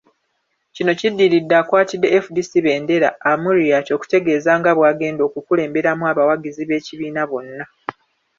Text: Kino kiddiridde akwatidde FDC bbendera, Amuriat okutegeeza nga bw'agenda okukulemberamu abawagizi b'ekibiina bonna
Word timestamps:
Kino 0.75 0.91
kiddiridde 0.99 1.55
akwatidde 1.61 2.07
FDC 2.23 2.51
bbendera, 2.61 3.09
Amuriat 3.31 3.87
okutegeeza 3.95 4.51
nga 4.59 4.71
bw'agenda 4.77 5.21
okukulemberamu 5.27 6.03
abawagizi 6.11 6.63
b'ekibiina 6.65 7.23
bonna 7.29 7.63